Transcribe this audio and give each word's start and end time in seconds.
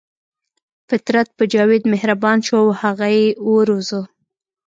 فطرت 0.89 1.27
په 1.37 1.43
جاوید 1.53 1.83
مهربان 1.93 2.37
شو 2.45 2.55
او 2.63 2.67
هغه 2.81 3.07
یې 3.17 3.25
وروزه 3.53 4.01